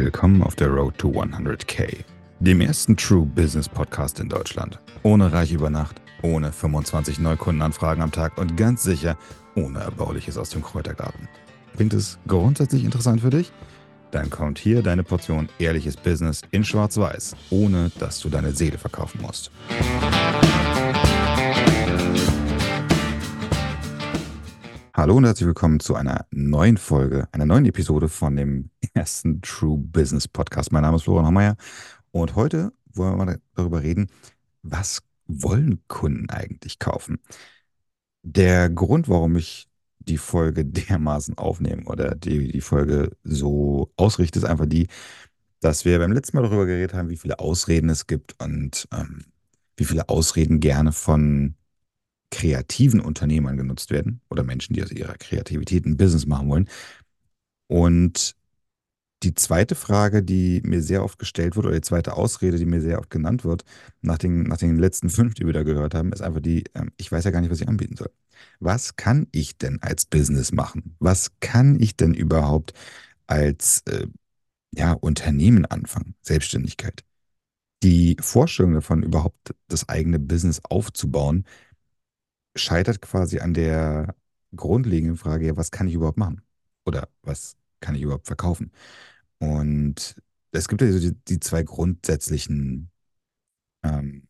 [0.00, 2.04] Willkommen auf der Road to 100k,
[2.38, 4.78] dem ersten True Business Podcast in Deutschland.
[5.02, 9.18] Ohne Reich über Nacht, ohne 25 Neukundenanfragen am Tag und ganz sicher
[9.56, 11.28] ohne Erbauliches aus dem Kräutergarten.
[11.74, 13.50] Klingt es grundsätzlich interessant für dich?
[14.12, 19.20] Dann kommt hier deine Portion ehrliches Business in Schwarz-Weiß, ohne dass du deine Seele verkaufen
[19.20, 19.50] musst.
[24.98, 29.78] Hallo und herzlich willkommen zu einer neuen Folge, einer neuen Episode von dem ersten True
[29.78, 30.72] Business Podcast.
[30.72, 31.56] Mein Name ist Florian Hommeier
[32.10, 34.08] und heute wollen wir mal darüber reden,
[34.64, 37.20] was wollen Kunden eigentlich kaufen?
[38.24, 39.68] Der Grund, warum ich
[40.00, 44.88] die Folge dermaßen aufnehme oder die, die Folge so ausrichte, ist einfach die,
[45.60, 49.26] dass wir beim letzten Mal darüber geredet haben, wie viele Ausreden es gibt und ähm,
[49.76, 51.54] wie viele Ausreden gerne von
[52.30, 56.68] kreativen Unternehmern genutzt werden oder Menschen, die aus ihrer Kreativität ein Business machen wollen.
[57.68, 58.36] Und
[59.24, 62.80] die zweite Frage, die mir sehr oft gestellt wird, oder die zweite Ausrede, die mir
[62.80, 63.64] sehr oft genannt wird,
[64.00, 66.92] nach den, nach den letzten fünf, die wir da gehört haben, ist einfach die, ähm,
[66.96, 68.10] ich weiß ja gar nicht, was ich anbieten soll.
[68.60, 70.94] Was kann ich denn als Business machen?
[71.00, 72.74] Was kann ich denn überhaupt
[73.26, 74.06] als äh,
[74.72, 76.14] ja, Unternehmen anfangen?
[76.22, 77.02] Selbstständigkeit.
[77.82, 81.44] Die Vorstellung davon, überhaupt das eigene Business aufzubauen,
[82.58, 84.14] scheitert quasi an der
[84.54, 86.42] grundlegenden Frage, ja, was kann ich überhaupt machen?
[86.84, 88.72] Oder was kann ich überhaupt verkaufen?
[89.38, 90.16] Und
[90.52, 92.90] es gibt ja so die, die zwei grundsätzlichen
[93.82, 94.28] ähm,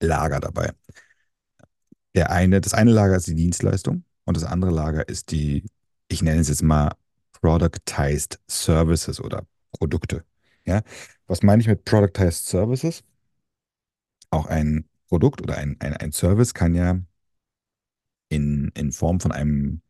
[0.00, 0.72] Lager dabei.
[2.14, 5.64] Der eine, das eine Lager ist die Dienstleistung und das andere Lager ist die,
[6.08, 6.92] ich nenne es jetzt mal
[7.32, 10.24] Productized Services oder Produkte.
[10.64, 10.82] Ja?
[11.26, 13.04] Was meine ich mit Productized Services?
[14.30, 16.98] Auch ein Produkt oder ein, ein, ein Service kann ja
[18.28, 19.80] in, in Form von einem,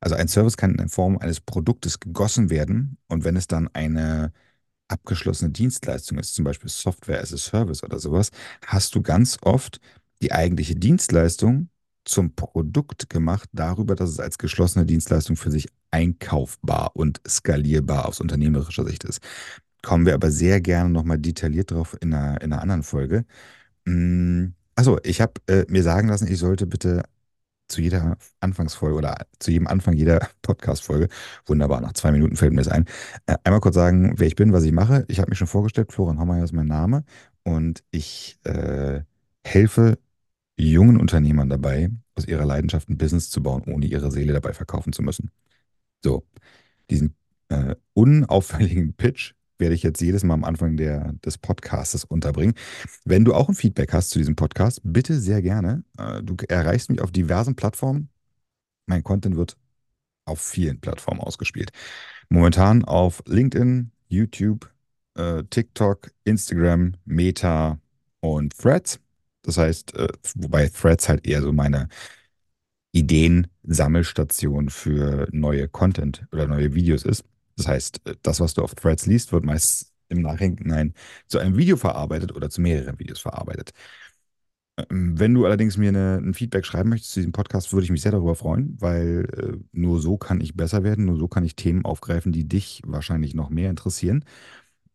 [0.00, 4.32] also ein Service kann in Form eines Produktes gegossen werden und wenn es dann eine
[4.88, 8.30] abgeschlossene Dienstleistung ist, zum Beispiel Software as a Service oder sowas,
[8.66, 9.80] hast du ganz oft
[10.22, 11.68] die eigentliche Dienstleistung
[12.04, 18.20] zum Produkt gemacht, darüber, dass es als geschlossene Dienstleistung für sich einkaufbar und skalierbar aus
[18.20, 19.20] unternehmerischer Sicht ist.
[19.82, 23.24] Kommen wir aber sehr gerne nochmal detailliert drauf in einer, in einer anderen Folge.
[23.88, 27.02] Mm, achso, ich habe äh, mir sagen lassen, ich sollte bitte
[27.68, 31.08] zu jeder Anfangsfolge oder zu jedem Anfang jeder Podcast-Folge,
[31.46, 32.86] wunderbar, nach zwei Minuten fällt mir das ein,
[33.26, 35.04] äh, einmal kurz sagen, wer ich bin, was ich mache.
[35.08, 37.04] Ich habe mich schon vorgestellt, Florian Hommeier ist mein Name
[37.44, 39.02] und ich äh,
[39.46, 39.98] helfe
[40.58, 44.92] jungen Unternehmern dabei, aus ihrer Leidenschaft ein Business zu bauen, ohne ihre Seele dabei verkaufen
[44.92, 45.30] zu müssen.
[46.04, 46.26] So,
[46.90, 47.16] diesen
[47.50, 52.54] äh, unauffälligen Pitch werde ich jetzt jedes Mal am Anfang der, des Podcasts unterbringen.
[53.04, 55.84] Wenn du auch ein Feedback hast zu diesem Podcast, bitte sehr gerne.
[55.98, 58.08] Äh, du erreichst mich auf diversen Plattformen.
[58.86, 59.56] Mein Content wird
[60.24, 61.70] auf vielen Plattformen ausgespielt.
[62.28, 64.70] Momentan auf LinkedIn, YouTube,
[65.14, 67.78] äh, TikTok, Instagram, Meta
[68.20, 69.00] und Threads.
[69.42, 71.88] Das heißt, äh, wobei Threads halt eher so meine
[72.92, 77.24] Ideen-Sammelstation für neue Content oder neue Videos ist.
[77.58, 80.94] Das heißt, äh, das, was du auf Threads liest, wird meist im Nachhinein
[81.26, 83.72] zu einem Video verarbeitet oder zu mehreren Videos verarbeitet.
[84.90, 87.90] Ähm, wenn du allerdings mir eine, ein Feedback schreiben möchtest zu diesem Podcast, würde ich
[87.90, 91.44] mich sehr darüber freuen, weil äh, nur so kann ich besser werden, nur so kann
[91.44, 94.24] ich Themen aufgreifen, die dich wahrscheinlich noch mehr interessieren.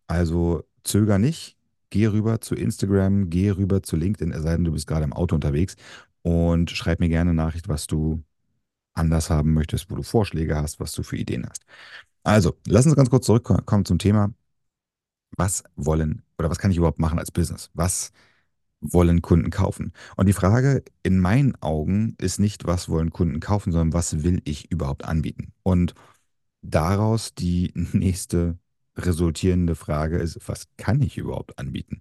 [0.08, 1.58] Also zöger nicht,
[1.90, 5.14] geh rüber zu Instagram, geh rüber zu LinkedIn, es sei denn, du bist gerade im
[5.14, 5.76] Auto unterwegs
[6.24, 8.24] und schreib mir gerne eine Nachricht, was du
[8.94, 11.66] anders haben möchtest, wo du Vorschläge hast, was du für Ideen hast.
[12.24, 14.34] Also, lass uns ganz kurz zurückkommen zum Thema.
[15.38, 17.70] Was wollen oder was kann ich überhaupt machen als Business?
[17.74, 18.12] Was
[18.82, 19.94] wollen Kunden kaufen?
[20.18, 24.42] Und die Frage in meinen Augen ist nicht, was wollen Kunden kaufen, sondern was will
[24.46, 25.54] ich überhaupt anbieten?
[25.64, 25.96] Und
[26.62, 28.58] daraus die nächste
[28.98, 32.00] resultierende Frage ist, was kann ich überhaupt anbieten?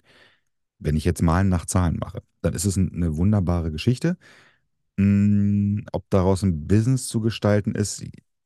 [0.78, 4.18] Wenn ich jetzt Malen nach Zahlen mache, dann ist es eine wunderbare Geschichte.
[4.98, 8.02] Hm, ob daraus ein Business zu gestalten ist,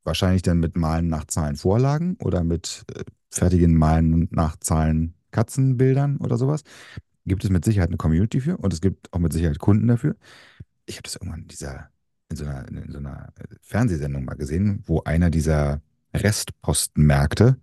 [0.06, 6.18] Wahrscheinlich dann mit Malen nach Zahlen Vorlagen oder mit äh, fertigen Malen nach Zahlen Katzenbildern
[6.18, 6.62] oder sowas.
[7.24, 10.14] Gibt es mit Sicherheit eine Community für und es gibt auch mit Sicherheit Kunden dafür.
[10.86, 11.90] Ich habe das irgendwann in dieser,
[12.28, 13.32] in so einer, in so einer
[13.62, 15.82] Fernsehsendung mal gesehen, wo einer dieser
[16.14, 17.56] Restpostenmärkte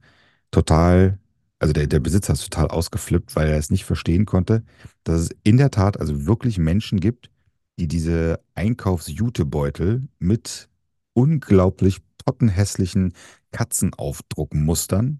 [0.51, 1.19] total,
[1.59, 4.65] also der, der Besitzer ist total ausgeflippt, weil er es nicht verstehen konnte,
[5.05, 7.31] dass es in der Tat also wirklich Menschen gibt,
[7.79, 10.69] die diese Einkaufsjutebeutel mit
[11.13, 13.13] unglaublich pottenhässlichen
[13.51, 15.19] Katzenaufdruckmustern,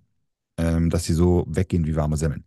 [0.58, 2.46] ähm, dass sie so weggehen wie warme Semmeln.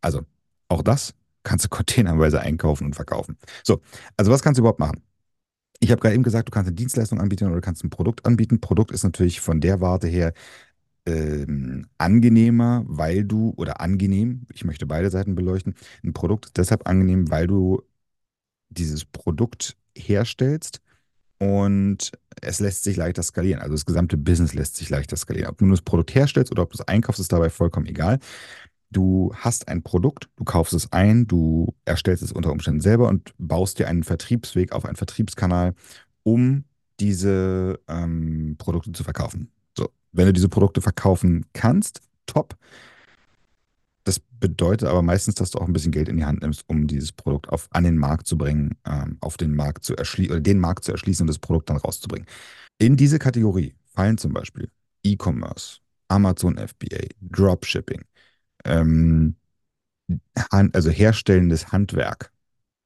[0.00, 0.22] Also,
[0.68, 1.14] auch das
[1.44, 3.38] kannst du containerweise einkaufen und verkaufen.
[3.64, 3.80] So,
[4.16, 5.02] also was kannst du überhaupt machen?
[5.80, 8.24] Ich habe gerade eben gesagt, du kannst eine Dienstleistung anbieten oder du kannst ein Produkt
[8.26, 8.60] anbieten.
[8.60, 10.32] Produkt ist natürlich von der Warte her
[11.06, 16.88] ähm, angenehmer, weil du, oder angenehm, ich möchte beide Seiten beleuchten, ein Produkt ist deshalb
[16.88, 17.82] angenehm, weil du
[18.72, 20.80] dieses Produkt herstellst
[21.38, 23.60] und es lässt sich leichter skalieren.
[23.60, 25.50] Also das gesamte Business lässt sich leichter skalieren.
[25.50, 28.18] Ob du nur das Produkt herstellst oder ob du es einkaufst, ist dabei vollkommen egal.
[28.90, 33.32] Du hast ein Produkt, du kaufst es ein, du erstellst es unter Umständen selber und
[33.38, 35.74] baust dir einen Vertriebsweg auf einen Vertriebskanal,
[36.22, 36.64] um
[37.00, 39.50] diese ähm, Produkte zu verkaufen.
[39.76, 42.54] So, wenn du diese Produkte verkaufen kannst, top.
[44.04, 46.86] Das bedeutet aber meistens, dass du auch ein bisschen Geld in die Hand nimmst, um
[46.86, 50.40] dieses Produkt auf, an den Markt zu bringen, ähm, auf den Markt zu erschließen oder
[50.40, 52.26] den Markt zu erschließen und das Produkt dann rauszubringen.
[52.78, 54.68] In diese Kategorie fallen zum Beispiel
[55.04, 55.78] E-Commerce,
[56.08, 58.02] Amazon FBA, Dropshipping,
[58.64, 59.36] ähm,
[60.50, 62.32] also herstellendes Handwerk.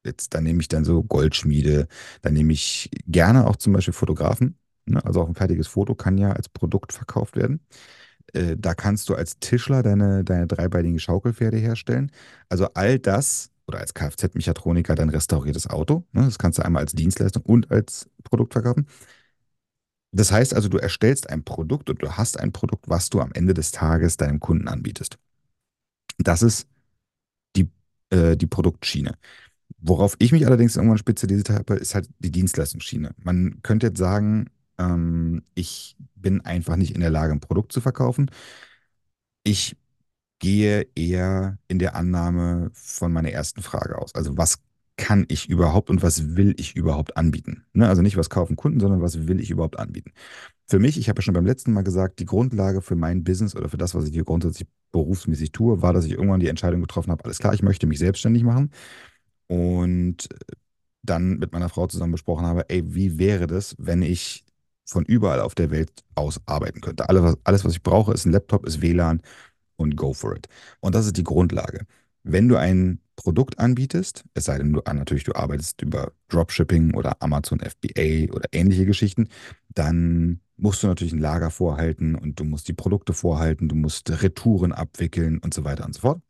[0.05, 1.89] Jetzt, da nehme ich dann so Goldschmiede,
[2.23, 4.59] da nehme ich gerne auch zum Beispiel Fotografen.
[4.87, 5.05] Ne?
[5.05, 7.61] Also auch ein fertiges Foto kann ja als Produkt verkauft werden.
[8.37, 12.13] Äh, da kannst du als Tischler deine, deine dreibeinigen Schaukelpferde herstellen.
[12.49, 16.05] Also all das, oder als Kfz-Mechatroniker dein restauriertes Auto.
[16.13, 16.25] Ne?
[16.25, 18.87] Das kannst du einmal als Dienstleistung und als Produkt verkaufen.
[20.13, 23.33] Das heißt also, du erstellst ein Produkt und du hast ein Produkt, was du am
[23.33, 25.19] Ende des Tages deinem Kunden anbietest.
[26.19, 26.69] Das ist
[27.57, 27.69] die,
[28.11, 29.15] äh, die Produktschiene.
[29.79, 33.15] Worauf ich mich allerdings irgendwann spezialisiert habe, ist halt die Dienstleistungsschiene.
[33.19, 34.49] Man könnte jetzt sagen,
[34.79, 35.97] ähm, ich
[36.27, 38.33] bin einfach nicht in der Lage, ein Produkt zu verkaufen.
[39.45, 39.77] Ich
[40.41, 44.13] gehe eher in der Annahme von meiner ersten Frage aus.
[44.17, 44.59] Also was
[44.97, 47.65] kann ich überhaupt und was will ich überhaupt anbieten?
[47.75, 47.87] Ne?
[47.87, 50.11] Also nicht, was kaufen Kunden, sondern was will ich überhaupt anbieten?
[50.67, 53.55] Für mich, ich habe ja schon beim letzten Mal gesagt, die Grundlage für mein Business
[53.55, 56.81] oder für das, was ich hier grundsätzlich berufsmäßig tue, war, dass ich irgendwann die Entscheidung
[56.81, 58.73] getroffen habe, alles klar, ich möchte mich selbstständig machen
[59.47, 60.29] und
[61.05, 64.46] dann mit meiner Frau zusammen besprochen habe, ey, wie wäre das, wenn ich
[64.87, 67.09] von überall auf der Welt aus arbeiten könnte?
[67.09, 69.21] Alles, was, ich brauche, ist ein Laptop, ist WLAN
[69.77, 70.49] und go for it.
[70.81, 71.87] Und das ist die Grundlage.
[72.23, 77.17] Wenn du ein Produkt anbietest, es sei denn, du natürlich, du arbeitest über Dropshipping oder
[77.23, 79.29] Amazon FBA oder ähnliche Geschichten,
[79.69, 84.11] dann musst du natürlich ein Lager vorhalten und du musst die Produkte vorhalten, du musst
[84.23, 86.21] Retouren abwickeln und so weiter und so fort.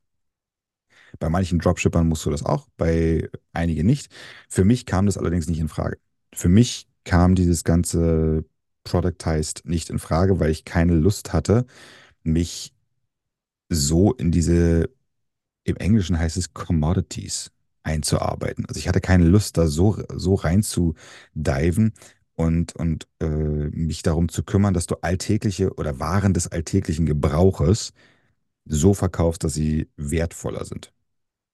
[1.19, 4.13] Bei manchen Dropshippern musst du das auch, bei einigen nicht.
[4.49, 5.99] Für mich kam das allerdings nicht in Frage.
[6.35, 8.45] Für mich kam dieses ganze
[8.85, 11.67] Productized nicht in Frage, weil ich keine Lust hatte,
[12.23, 12.75] mich
[13.71, 14.91] so in diese,
[15.65, 18.67] im Englischen heißt es Commodities einzuarbeiten.
[18.67, 20.95] Also ich hatte keine Lust, da so, so rein zu
[21.35, 21.95] diven
[22.35, 27.93] und, und äh, mich darum zu kümmern, dass du alltägliche oder Waren des alltäglichen Gebrauches
[28.67, 30.93] so verkaufst, dass sie wertvoller sind.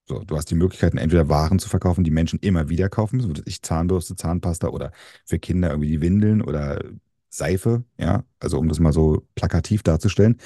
[0.05, 3.31] So, du hast die Möglichkeiten, entweder Waren zu verkaufen, die Menschen immer wieder kaufen, so
[3.45, 4.91] ich Zahnbürste, Zahnpasta oder
[5.25, 6.83] für Kinder irgendwie die Windeln oder
[7.29, 10.37] Seife, ja, also um das mal so plakativ darzustellen.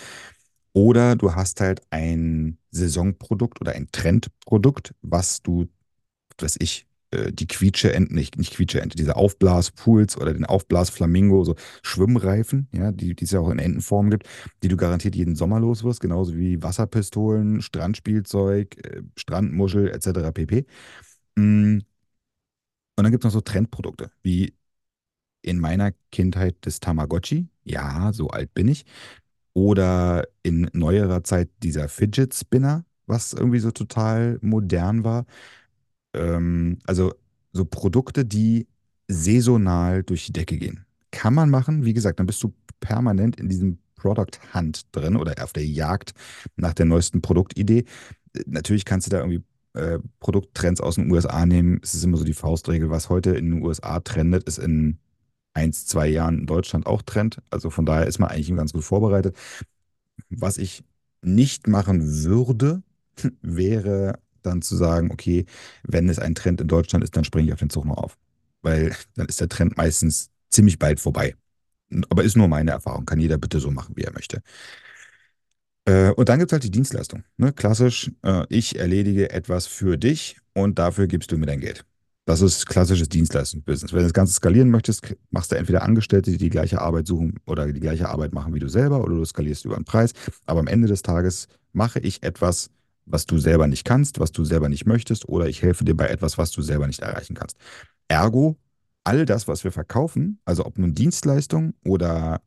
[0.74, 5.68] Oder du hast halt ein Saisonprodukt oder ein Trendprodukt, was du,
[6.40, 12.92] was ich, die Quietsche-Ente, nicht, nicht Quietsche-Ente, diese Aufblaspools oder den Aufblasflamingo, so Schwimmreifen, ja,
[12.92, 14.28] die, die es ja auch in Entenform gibt,
[14.64, 20.32] die du garantiert jeden Sommer los wirst, genauso wie Wasserpistolen, Strandspielzeug, äh, Strandmuschel etc.
[20.34, 20.66] pp.
[21.38, 21.80] Mm,
[22.96, 24.56] Und dann gibt es noch so Trendprodukte, wie
[25.44, 27.50] in meiner Kindheit das Tamagotchi.
[27.64, 28.86] Ja, so alt bin ich.
[29.54, 35.26] Oder in neuerer Zeit dieser Fidget Spinner, was irgendwie so total modern war.
[36.14, 37.14] Ähm, also
[37.54, 38.68] so Produkte, die
[39.08, 40.86] saisonal durch die Decke gehen.
[41.12, 45.44] Kann man machen, wie gesagt, dann bist du permanent in diesem Product Hunt drin oder
[45.44, 46.14] auf der Jagd
[46.56, 47.86] nach der neuesten Produktidee.
[48.46, 51.80] Natürlich kannst du da irgendwie äh, Produkttrends aus den USA nehmen.
[51.84, 55.00] Es ist immer so die Faustregel, was heute in den USA trendet, ist in
[55.54, 57.42] eins, zwei Jahren in Deutschland auch Trend.
[57.50, 59.36] Also von daher ist man eigentlich ganz gut vorbereitet.
[60.30, 60.84] Was ich
[61.22, 62.84] nicht machen würde,
[63.42, 65.46] wäre dann zu sagen, okay,
[65.84, 68.18] wenn es ein Trend in Deutschland ist, dann springe ich auf den Zug noch auf.
[68.62, 71.36] Weil dann ist der Trend meistens ziemlich bald vorbei.
[72.10, 73.06] Aber ist nur meine Erfahrung.
[73.06, 74.42] Kann jeder bitte so machen, wie er möchte.
[75.86, 77.24] Äh, und dann gibt es halt die Dienstleistung.
[77.38, 77.54] Ne?
[77.54, 81.86] Klassisch, äh, ich erledige etwas für dich und dafür gibst du mir dein Geld.
[82.26, 83.94] Das ist klassisches Dienstleistungsbusiness.
[83.94, 87.36] Wenn du das Ganze skalieren möchtest, machst du entweder Angestellte, die die gleiche Arbeit suchen
[87.46, 90.12] oder die gleiche Arbeit machen wie du selber, oder du skalierst über den Preis.
[90.46, 92.70] Aber am Ende des Tages mache ich etwas,
[93.08, 96.08] was du selber nicht kannst, was du selber nicht möchtest, oder ich helfe dir bei
[96.08, 97.58] etwas, was du selber nicht erreichen kannst.
[98.08, 98.58] Ergo,
[99.04, 102.42] all das, was wir verkaufen, also ob nun Dienstleistung oder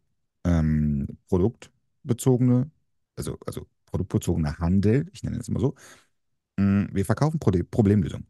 [0.45, 2.71] ähm, produktbezogene
[3.21, 5.75] also, also produktbezogener Handel, ich nenne es mal so,
[6.59, 8.26] mh, wir verkaufen Pro Problemlösungen.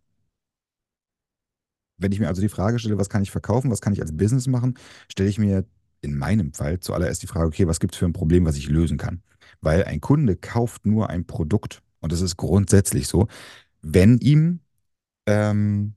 [1.99, 4.17] Wenn ich mir also die Frage stelle, was kann ich verkaufen, was kann ich als
[4.17, 4.79] Business machen,
[5.11, 5.67] stelle ich mir
[6.01, 8.69] in meinem Fall zuallererst die Frage, okay, was gibt es für ein Problem, was ich
[8.69, 9.23] lösen kann?
[9.61, 13.29] Weil ein Kunde kauft nur ein Produkt und das ist grundsätzlich so,
[13.83, 14.61] wenn ihm
[15.27, 15.95] ähm,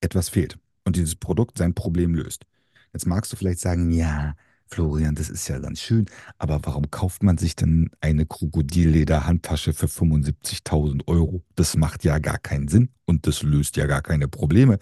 [0.00, 2.44] etwas fehlt und dieses Produkt sein Problem löst.
[2.92, 4.34] Jetzt magst du vielleicht sagen, ja,
[4.66, 6.06] Florian, das ist ja ganz schön,
[6.38, 11.42] aber warum kauft man sich denn eine Krokodilleder-Handtasche für 75.000 Euro?
[11.54, 14.78] Das macht ja gar keinen Sinn und das löst ja gar keine Probleme.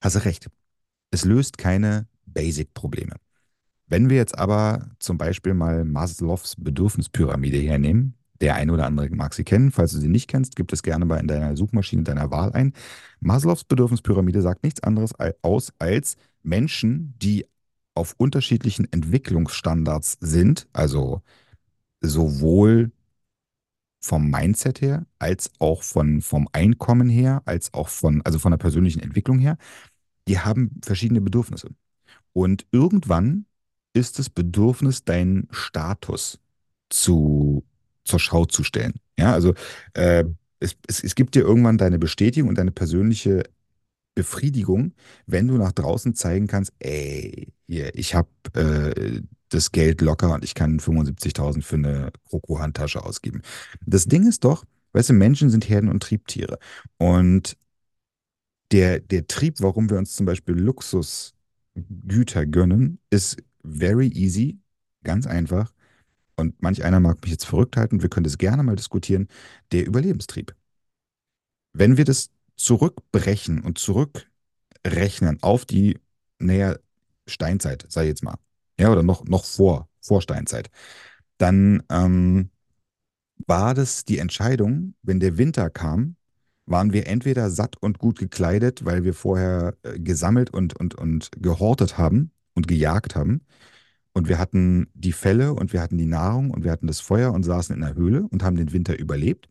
[0.00, 0.48] Hast du recht.
[1.10, 3.16] Es löst keine Basic-Probleme.
[3.86, 9.34] Wenn wir jetzt aber zum Beispiel mal Maslows Bedürfnispyramide hernehmen, der eine oder andere mag
[9.34, 9.70] sie kennen.
[9.70, 12.72] Falls du sie nicht kennst, gib es gerne mal in deiner Suchmaschine deiner Wahl ein.
[13.20, 15.12] Maslows Bedürfnispyramide sagt nichts anderes
[15.42, 17.46] aus als Menschen, die
[17.94, 21.22] auf unterschiedlichen Entwicklungsstandards sind, also
[22.00, 22.90] sowohl
[24.00, 28.58] vom Mindset her, als auch von, vom Einkommen her, als auch von, also von der
[28.58, 29.56] persönlichen Entwicklung her,
[30.28, 31.70] die haben verschiedene Bedürfnisse.
[32.32, 33.46] Und irgendwann
[33.94, 36.40] ist das Bedürfnis, deinen Status
[36.90, 37.64] zu,
[38.04, 38.94] zur Schau zu stellen.
[39.18, 39.54] Ja, also
[39.94, 40.24] äh,
[40.60, 43.44] es, es, es gibt dir irgendwann deine Bestätigung und deine persönliche
[44.14, 44.92] Befriedigung,
[45.26, 50.44] wenn du nach draußen zeigen kannst, ey, hier, ich habe äh, das Geld locker und
[50.44, 53.42] ich kann 75.000 für eine Kroko-Handtasche ausgeben.
[53.84, 56.58] Das Ding ist doch, weißt du, Menschen sind Herden- und Triebtiere.
[56.98, 57.56] Und
[58.72, 64.58] der, der Trieb, warum wir uns zum Beispiel Luxusgüter gönnen, ist very easy,
[65.02, 65.72] ganz einfach.
[66.36, 69.28] Und manch einer mag mich jetzt verrückt halten, wir können das gerne mal diskutieren,
[69.72, 70.54] der Überlebenstrieb.
[71.72, 75.98] Wenn wir das zurückbrechen und zurückrechnen auf die,
[76.38, 76.76] naja,
[77.26, 78.36] Steinzeit, ich jetzt mal,
[78.78, 80.70] ja, oder noch, noch vor, vor Steinzeit,
[81.38, 82.50] dann ähm,
[83.46, 86.16] war das die Entscheidung, wenn der Winter kam,
[86.66, 91.30] waren wir entweder satt und gut gekleidet, weil wir vorher äh, gesammelt und, und, und
[91.40, 93.42] gehortet haben und gejagt haben.
[94.14, 97.32] Und wir hatten die Felle und wir hatten die Nahrung und wir hatten das Feuer
[97.32, 99.48] und saßen in der Höhle und haben den Winter überlebt.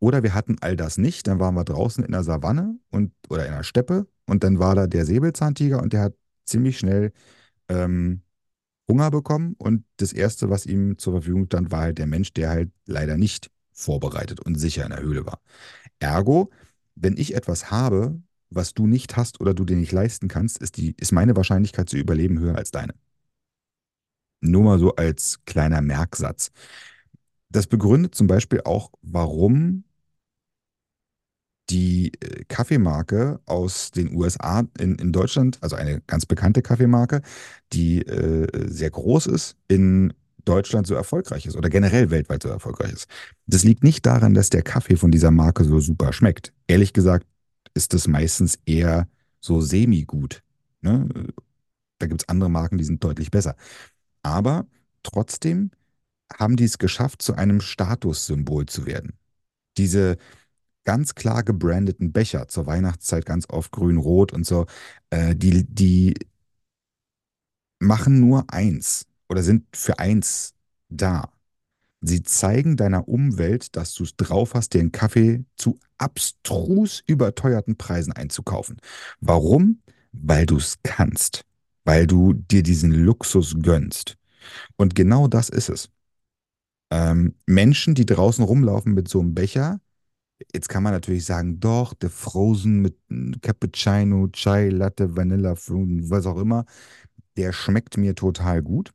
[0.00, 3.46] Oder wir hatten all das nicht, dann waren wir draußen in der Savanne und, oder
[3.46, 7.12] in der Steppe und dann war da der Säbelzahntiger und der hat ziemlich schnell
[7.68, 8.22] ähm,
[8.88, 12.50] Hunger bekommen und das Erste, was ihm zur Verfügung stand, war halt der Mensch, der
[12.50, 15.40] halt leider nicht vorbereitet und sicher in der Höhle war.
[16.00, 16.50] Ergo,
[16.96, 20.76] wenn ich etwas habe, was du nicht hast oder du dir nicht leisten kannst, ist,
[20.76, 22.94] die, ist meine Wahrscheinlichkeit zu überleben höher als deine.
[24.42, 26.50] Nur mal so als kleiner Merksatz.
[27.48, 29.84] Das begründet zum Beispiel auch, warum
[31.70, 37.22] die äh, Kaffeemarke aus den USA in, in Deutschland, also eine ganz bekannte Kaffeemarke,
[37.72, 40.12] die äh, sehr groß ist, in
[40.44, 43.06] Deutschland so erfolgreich ist oder generell weltweit so erfolgreich ist.
[43.46, 46.52] Das liegt nicht daran, dass der Kaffee von dieser Marke so super schmeckt.
[46.66, 47.26] Ehrlich gesagt
[47.74, 49.08] ist das meistens eher
[49.40, 50.42] so semi-gut.
[50.80, 51.08] Ne?
[51.98, 53.54] Da gibt es andere Marken, die sind deutlich besser.
[54.22, 54.66] Aber
[55.02, 55.70] trotzdem
[56.38, 59.14] haben die es geschafft, zu einem Statussymbol zu werden.
[59.76, 60.16] Diese
[60.84, 64.66] ganz klar gebrandeten Becher zur Weihnachtszeit ganz oft grün-rot und so,
[65.10, 66.14] äh, die, die
[67.78, 70.54] machen nur eins oder sind für eins
[70.88, 71.32] da.
[72.00, 78.12] Sie zeigen deiner Umwelt, dass du es drauf hast, einen Kaffee zu abstrus überteuerten Preisen
[78.12, 78.78] einzukaufen.
[79.20, 79.82] Warum?
[80.10, 81.44] Weil du es kannst.
[81.84, 84.16] Weil du dir diesen Luxus gönnst.
[84.76, 85.90] Und genau das ist es.
[86.90, 89.80] Ähm, Menschen, die draußen rumlaufen mit so einem Becher,
[90.52, 92.96] Jetzt kann man natürlich sagen, doch, der Frozen mit
[93.42, 96.64] Cappuccino, Chai, Latte, Vanilla, was auch immer,
[97.36, 98.92] der schmeckt mir total gut.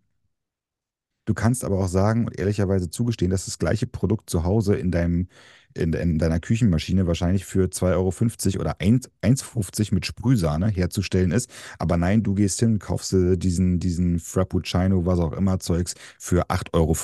[1.26, 4.92] Du kannst aber auch sagen und ehrlicherweise zugestehen, dass das gleiche Produkt zu Hause in
[4.92, 5.28] deinem,
[5.74, 11.50] in, in deiner Küchenmaschine wahrscheinlich für 2,50 Euro oder 1,50 mit Sprühsahne herzustellen ist.
[11.80, 16.50] Aber nein, du gehst hin und kaufst diesen, diesen Frappuccino, was auch immer, Zeugs für
[16.50, 16.96] 8,50 Euro.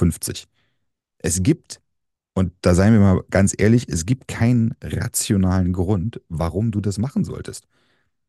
[1.20, 1.79] Es gibt
[2.34, 6.98] und da seien wir mal ganz ehrlich, es gibt keinen rationalen Grund, warum du das
[6.98, 7.67] machen solltest.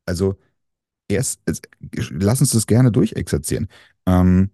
[0.06, 0.38] Also,
[1.08, 1.40] erst,
[2.10, 3.68] lass uns das gerne durchexerzieren.
[4.06, 4.50] Ähm,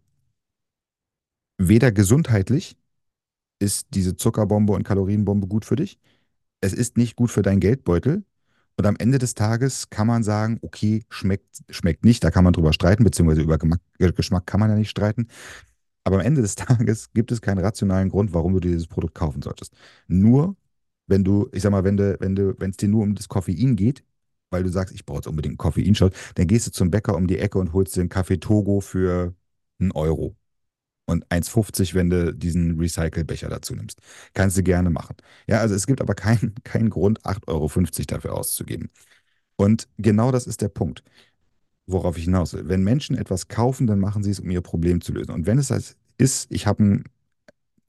[1.58, 2.76] weder gesundheitlich
[3.60, 6.00] ist diese Zuckerbombe und Kalorienbombe gut für dich.
[6.60, 8.24] Es ist nicht gut für deinen Geldbeutel.
[8.78, 12.54] Und am Ende des Tages kann man sagen, okay, schmeckt, schmeckt nicht, da kann man
[12.54, 13.58] drüber streiten, beziehungsweise über
[14.14, 15.28] Geschmack kann man ja nicht streiten.
[16.04, 19.42] Aber am Ende des Tages gibt es keinen rationalen Grund, warum du dieses Produkt kaufen
[19.42, 19.74] solltest.
[20.08, 20.56] Nur,
[21.06, 23.28] wenn du, ich sag mal, wenn du, wenn du, wenn es dir nur um das
[23.28, 24.04] Koffein geht,
[24.50, 27.26] weil du sagst, ich brauche jetzt unbedingt einen Koffeinshot, dann gehst du zum Bäcker um
[27.26, 29.34] die Ecke und holst dir einen Kaffee Togo für
[29.80, 30.36] einen Euro.
[31.10, 34.00] Und 1,50, wenn du diesen Recycle-Becher dazu nimmst.
[34.34, 35.16] Kannst du gerne machen.
[35.48, 37.68] Ja, also es gibt aber keinen kein Grund, 8,50 Euro
[38.06, 38.90] dafür auszugeben.
[39.56, 41.04] Und genau das ist der Punkt.
[41.86, 42.68] worauf ich hinaus will.
[42.68, 45.32] Wenn Menschen etwas kaufen, dann machen sie es, um ihr Problem zu lösen.
[45.32, 47.04] Und wenn es als ist, ich habe ein,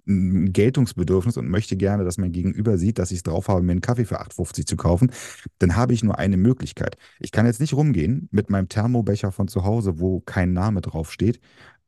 [0.08, 3.74] ein Geltungsbedürfnis und möchte gerne, dass mein Gegenüber sieht, dass ich es drauf habe, mir
[3.74, 5.12] einen Kaffee für 8,50 zu kaufen,
[5.60, 6.98] dann habe ich nur eine Möglichkeit.
[7.20, 11.40] Ich kann jetzt nicht rumgehen mit meinem Thermobecher von zu Hause, wo kein Name draufsteht,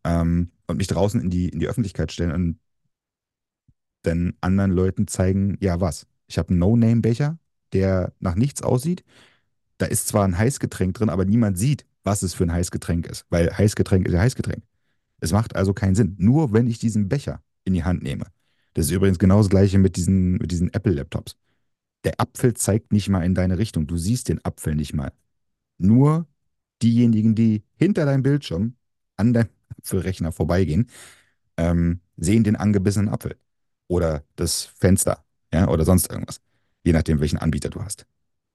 [0.04, 2.60] ähm, und mich draußen in die, in die Öffentlichkeit stellen und
[4.04, 6.08] dann anderen Leuten zeigen, ja was.
[6.28, 7.38] Ich habe einen No-Name-Becher,
[7.74, 9.04] der nach nichts aussieht.
[9.78, 13.26] Da ist zwar ein Heißgetränk drin, aber niemand sieht, was es für ein Heißgetränk ist,
[13.30, 14.64] weil Heißgetränk ist ja Heißgetränk.
[15.20, 16.16] Es macht also keinen Sinn.
[16.20, 18.26] Nur wenn ich diesen Becher in die Hand nehme.
[18.74, 21.38] Das ist übrigens genau das gleiche mit diesen, mit diesen Apple-Laptops.
[22.04, 23.88] Der Apfel zeigt nicht mal in deine Richtung.
[23.88, 25.14] Du siehst den Apfel nicht mal.
[25.78, 26.28] Nur
[26.82, 28.76] diejenigen, die hinter deinem Bildschirm
[29.18, 30.90] an deinem Apfelrechner vorbeigehen,
[31.58, 33.38] ähm, sehen den angebissenen Apfel
[33.88, 36.42] oder das Fenster, ja, oder sonst irgendwas,
[36.84, 38.06] je nachdem, welchen Anbieter du hast.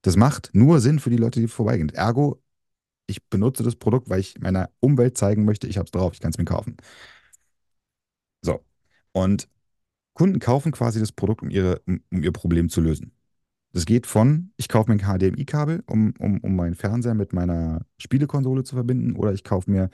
[0.02, 1.90] Das macht nur Sinn für die Leute, die vorbeigehen.
[1.90, 2.40] Ergo,
[3.06, 6.20] ich benutze das Produkt, weil ich meiner Umwelt zeigen möchte, ich habe es drauf, ich
[6.20, 6.76] kann es mir kaufen.
[8.42, 8.64] So.
[9.12, 9.48] Und
[10.14, 13.12] Kunden kaufen quasi das Produkt, um, ihre, um, ihr Problem zu lösen.
[13.72, 17.86] Das geht von, ich kaufe mir ein HDMI-Kabel, um, um, um meinen Fernseher mit meiner
[17.98, 19.90] Spielekonsole zu verbinden, oder ich kaufe mir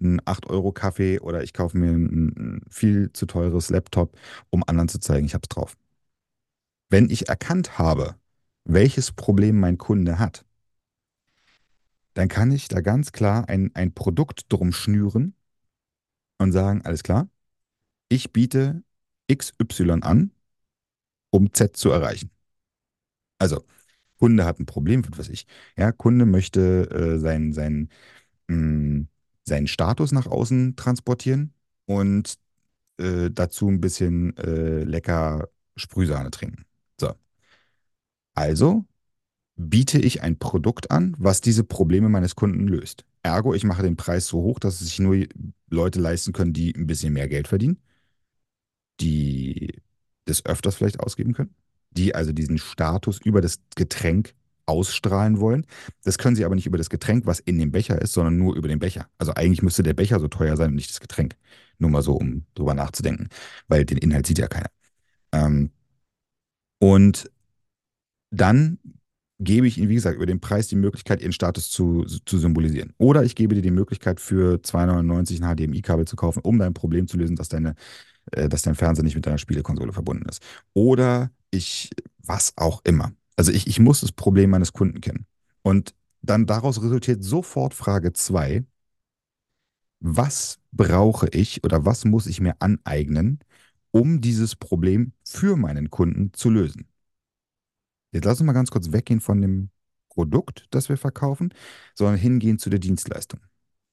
[0.00, 4.16] einen 8-Euro-Kaffee oder ich kaufe mir ein, ein viel zu teures Laptop,
[4.50, 5.76] um anderen zu zeigen, ich habe es drauf.
[6.88, 8.16] Wenn ich erkannt habe,
[8.64, 10.44] welches Problem mein Kunde hat,
[12.14, 15.34] dann kann ich da ganz klar ein, ein Produkt drum schnüren
[16.38, 17.28] und sagen, alles klar,
[18.08, 18.82] ich biete
[19.30, 20.32] XY an,
[21.30, 22.30] um Z zu erreichen.
[23.38, 23.64] Also,
[24.18, 25.46] Kunde hat ein Problem, was weiß ich.
[25.76, 27.90] Ja, Kunde möchte äh, sein, sein,
[28.48, 29.08] mh, mm,
[29.46, 31.52] seinen Status nach außen transportieren
[31.86, 32.38] und
[32.98, 36.64] äh, dazu ein bisschen äh, lecker Sprühsahne trinken.
[37.00, 37.14] So.
[38.34, 38.84] Also
[39.56, 43.04] biete ich ein Produkt an, was diese Probleme meines Kunden löst.
[43.22, 45.26] Ergo, ich mache den Preis so hoch, dass es sich nur
[45.68, 47.80] Leute leisten können, die ein bisschen mehr Geld verdienen,
[49.00, 49.82] die
[50.26, 51.54] das öfters vielleicht ausgeben können,
[51.90, 54.34] die also diesen Status über das Getränk
[54.66, 55.66] ausstrahlen wollen.
[56.04, 58.56] Das können sie aber nicht über das Getränk, was in dem Becher ist, sondern nur
[58.56, 59.08] über den Becher.
[59.18, 61.36] Also eigentlich müsste der Becher so teuer sein und nicht das Getränk.
[61.78, 63.28] Nur mal so, um drüber nachzudenken,
[63.68, 64.70] weil den Inhalt sieht ja keiner.
[65.32, 65.70] Ähm,
[66.78, 67.30] und
[68.30, 68.78] dann
[69.38, 72.94] gebe ich ihnen, wie gesagt, über den Preis die Möglichkeit, ihren Status zu, zu symbolisieren.
[72.98, 77.06] Oder ich gebe dir die Möglichkeit, für 2,99 ein HDMI-Kabel zu kaufen, um dein Problem
[77.06, 77.74] zu lösen, dass, deine,
[78.32, 80.42] äh, dass dein Fernseher nicht mit deiner Spielekonsole verbunden ist.
[80.72, 83.12] Oder ich, was auch immer.
[83.36, 85.26] Also ich, ich muss das Problem meines Kunden kennen.
[85.62, 88.64] Und dann daraus resultiert sofort Frage 2.
[90.00, 93.40] Was brauche ich oder was muss ich mir aneignen,
[93.90, 96.86] um dieses Problem für meinen Kunden zu lösen?
[98.12, 99.70] Jetzt lass uns mal ganz kurz weggehen von dem
[100.08, 101.52] Produkt, das wir verkaufen,
[101.94, 103.40] sondern hingehen zu der Dienstleistung.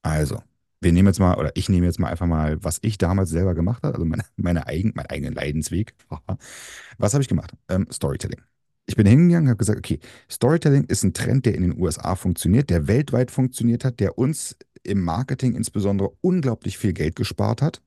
[0.03, 0.41] Also,
[0.82, 3.56] wir nehmen jetzt mal, oder ich nehme jetzt mal einfach mal, was ich damals selber
[3.56, 5.95] gemacht habe, also meine, meine eigen, meinen eigenen Leidensweg.
[6.97, 7.53] was habe ich gemacht?
[7.69, 8.41] Ähm, Storytelling
[8.86, 12.15] ich bin hingegangen und habe gesagt, okay, Storytelling ist ein Trend, der in den USA
[12.15, 17.82] funktioniert, der weltweit funktioniert hat, der uns im Marketing insbesondere unglaublich viel Geld gespart hat.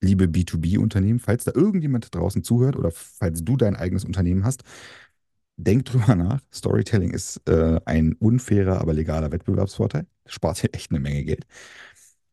[0.00, 4.62] Liebe B2B-Unternehmen, falls da irgendjemand draußen zuhört oder falls du dein eigenes Unternehmen hast,
[5.56, 6.40] denk drüber nach.
[6.54, 10.06] Storytelling ist äh, ein unfairer, aber legaler Wettbewerbsvorteil.
[10.26, 11.46] Spart dir echt eine Menge Geld.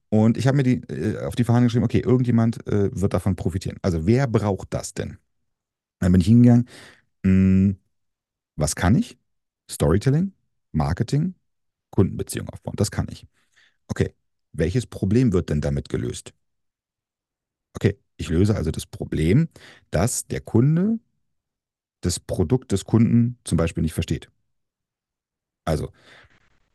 [0.10, 3.36] Und ich habe mir die, äh, auf die Fahne geschrieben, okay, irgendjemand äh, wird davon
[3.36, 3.78] profitieren.
[3.82, 5.18] Also wer braucht das denn?
[6.00, 6.68] Dann bin ich hingegangen,
[7.24, 7.78] mh, hm,
[8.56, 9.18] was kann ich?
[9.70, 10.34] Storytelling,
[10.72, 11.36] Marketing,
[11.92, 12.76] Kundenbeziehung aufbauen.
[12.78, 13.28] Das kann ich.
[13.88, 14.14] Okay,
[14.54, 16.34] welches Problem wird denn damit gelöst?
[17.76, 19.50] Okay, ich löse also das Problem,
[19.92, 21.00] dass der Kunde
[22.02, 24.30] das Produkt des Kunden zum Beispiel nicht versteht.
[25.66, 25.92] Also,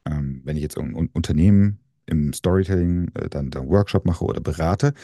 [0.07, 4.95] ähm, wenn ich jetzt ein Unternehmen im Storytelling äh, dann, dann Workshop mache oder berate,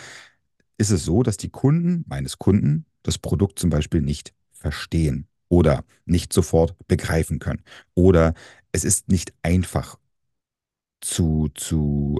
[0.79, 5.85] ist es so, dass die Kunden meines Kunden das Produkt zum Beispiel nicht verstehen oder
[6.05, 7.63] nicht sofort begreifen können.
[7.95, 8.35] Oder
[8.73, 9.99] es ist nicht einfach
[11.01, 12.19] zu, zu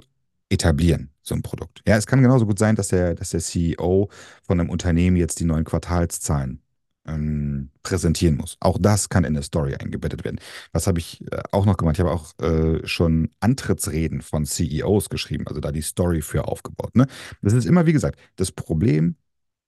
[0.49, 1.81] etablieren, so ein Produkt.
[1.87, 4.09] Ja, es kann genauso gut sein, dass der, dass der CEO
[4.43, 6.61] von einem Unternehmen jetzt die neuen Quartalszahlen
[7.07, 8.57] ähm, präsentieren muss.
[8.59, 10.39] Auch das kann in der Story eingebettet werden.
[10.71, 11.95] Was habe ich äh, auch noch gemacht?
[11.95, 16.95] Ich habe auch äh, schon Antrittsreden von CEOs geschrieben, also da die Story für aufgebaut.
[16.95, 17.07] Ne?
[17.41, 19.15] Das ist immer, wie gesagt, das Problem,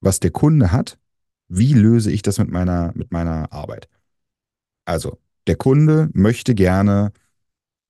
[0.01, 0.97] was der Kunde hat,
[1.49, 3.89] wie löse ich das mit meiner, mit meiner Arbeit?
[4.85, 7.11] Also, der Kunde möchte gerne,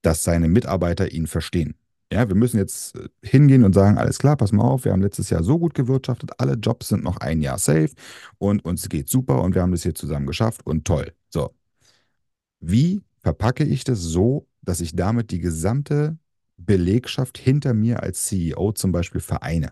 [0.02, 1.76] dass seine Mitarbeiter ihn verstehen.
[2.12, 5.02] Ja, wir müssen jetzt äh, hingehen und sagen, alles klar, pass mal auf, wir haben
[5.02, 7.92] letztes Jahr so gut gewirtschaftet, alle Jobs sind noch ein Jahr safe
[8.40, 11.14] und uns geht super und wir haben das hier zusammen geschafft und toll.
[11.30, 11.54] So.
[12.60, 16.18] Wie verpacke ich das so, dass ich damit die gesamte
[16.58, 19.72] Belegschaft hinter mir als CEO zum Beispiel vereine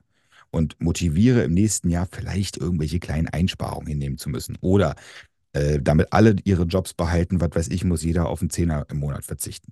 [0.51, 4.57] und motiviere im nächsten Jahr vielleicht irgendwelche kleinen Einsparungen hinnehmen zu müssen.
[4.61, 4.95] Oder
[5.53, 8.97] äh, damit alle ihre Jobs behalten, was weiß ich, muss jeder auf einen Zehner im
[8.97, 9.71] Monat verzichten.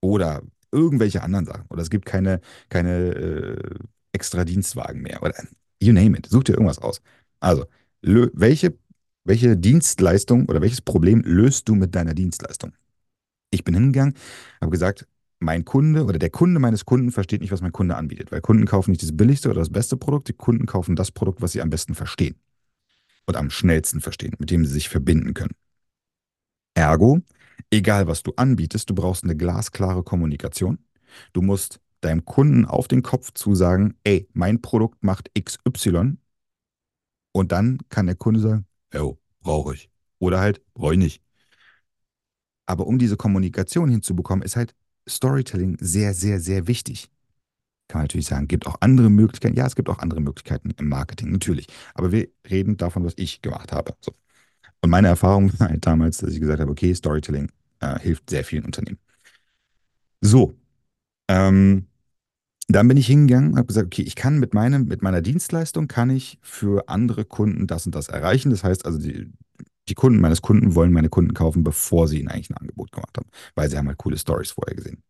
[0.00, 1.64] Oder irgendwelche anderen Sachen.
[1.68, 3.74] Oder es gibt keine, keine äh,
[4.12, 5.22] extra Dienstwagen mehr.
[5.22, 5.34] Oder
[5.80, 6.26] you name it.
[6.26, 7.00] Such dir irgendwas aus.
[7.40, 7.66] Also,
[8.02, 8.78] welche,
[9.24, 12.72] welche Dienstleistung oder welches Problem löst du mit deiner Dienstleistung?
[13.50, 14.14] Ich bin hingegangen,
[14.60, 15.06] habe gesagt,
[15.46, 18.66] mein Kunde oder der Kunde meines Kunden versteht nicht, was mein Kunde anbietet, weil Kunden
[18.66, 21.62] kaufen nicht das billigste oder das beste Produkt, die Kunden kaufen das Produkt, was sie
[21.62, 22.34] am besten verstehen
[23.26, 25.54] und am schnellsten verstehen, mit dem sie sich verbinden können.
[26.74, 27.20] Ergo,
[27.70, 30.78] egal was du anbietest, du brauchst eine glasklare Kommunikation.
[31.32, 36.18] Du musst deinem Kunden auf den Kopf zusagen, ey, mein Produkt macht XY
[37.32, 39.90] und dann kann der Kunde sagen, oh, brauche ich.
[40.18, 41.22] Oder halt, brauche ich nicht.
[42.66, 44.74] Aber um diese Kommunikation hinzubekommen, ist halt
[45.08, 47.10] Storytelling sehr, sehr, sehr wichtig.
[47.88, 49.56] Kann man natürlich sagen, gibt auch andere Möglichkeiten.
[49.56, 51.68] Ja, es gibt auch andere Möglichkeiten im Marketing, natürlich.
[51.94, 53.94] Aber wir reden davon, was ich gemacht habe.
[54.00, 54.12] So.
[54.82, 58.44] Und meine Erfahrung war halt damals, dass ich gesagt habe, okay, Storytelling äh, hilft sehr
[58.44, 58.98] vielen Unternehmen.
[60.20, 60.54] So,
[61.28, 61.86] ähm,
[62.68, 65.88] dann bin ich hingegangen und habe gesagt, okay, ich kann mit meinem, mit meiner Dienstleistung
[65.88, 68.50] kann ich für andere Kunden das und das erreichen.
[68.50, 69.32] Das heißt also, die,
[69.88, 73.16] die Kunden meines Kunden wollen meine Kunden kaufen, bevor sie ihnen eigentlich ein Angebot gemacht
[73.16, 75.02] haben, weil sie haben halt coole Stories vorher gesehen.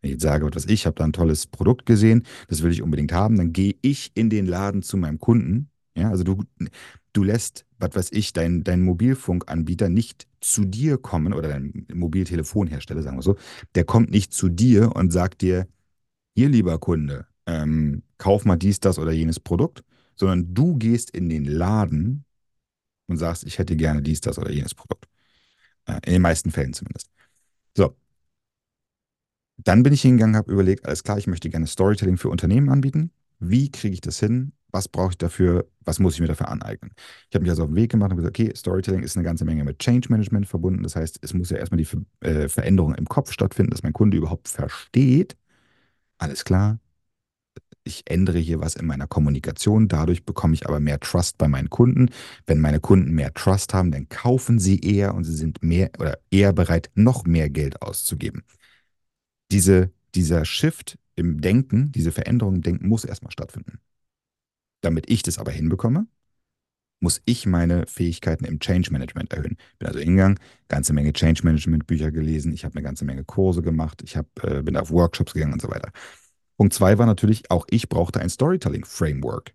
[0.00, 2.82] Wenn ich jetzt sage, was ich habe da ein tolles Produkt gesehen, das will ich
[2.82, 5.70] unbedingt haben, dann gehe ich in den Laden zu meinem Kunden.
[5.96, 6.42] Ja, also du,
[7.12, 13.02] du lässt, was weiß ich, dein, dein Mobilfunkanbieter nicht zu dir kommen oder dein Mobiltelefonhersteller,
[13.02, 13.36] sagen wir so,
[13.74, 15.66] der kommt nicht zu dir und sagt dir,
[16.36, 19.84] hier lieber Kunde, ähm, kauf mal dies, das oder jenes Produkt,
[20.16, 22.23] sondern du gehst in den Laden
[23.06, 25.06] und sagst, ich hätte gerne dies, das oder jenes Produkt.
[25.86, 27.08] Äh, in den meisten Fällen zumindest.
[27.76, 27.96] So.
[29.56, 33.12] Dann bin ich hingegangen, habe überlegt, alles klar, ich möchte gerne Storytelling für Unternehmen anbieten.
[33.38, 34.52] Wie kriege ich das hin?
[34.70, 35.68] Was brauche ich dafür?
[35.84, 36.92] Was muss ich mir dafür aneignen?
[37.28, 39.44] Ich habe mich also auf den Weg gemacht und gesagt, okay, Storytelling ist eine ganze
[39.44, 40.82] Menge mit Change Management verbunden.
[40.82, 41.88] Das heißt, es muss ja erstmal die
[42.26, 45.36] äh, Veränderung im Kopf stattfinden, dass mein Kunde überhaupt versteht,
[46.18, 46.80] alles klar,
[47.84, 51.70] ich ändere hier was in meiner Kommunikation, dadurch bekomme ich aber mehr Trust bei meinen
[51.70, 52.08] Kunden.
[52.46, 56.18] Wenn meine Kunden mehr Trust haben, dann kaufen sie eher und sie sind mehr oder
[56.30, 58.42] eher bereit, noch mehr Geld auszugeben.
[59.50, 63.78] Diese, dieser Shift im Denken, diese Veränderung im Denken muss erstmal stattfinden.
[64.80, 66.06] Damit ich das aber hinbekomme,
[67.00, 69.58] muss ich meine Fähigkeiten im Change Management erhöhen.
[69.78, 73.60] Bin also hingegangen, ganze Menge Change Management Bücher gelesen, ich habe eine ganze Menge Kurse
[73.62, 75.90] gemacht, ich hab, äh, bin auf Workshops gegangen und so weiter.
[76.56, 79.54] Punkt zwei war natürlich, auch ich brauchte ein Storytelling-Framework.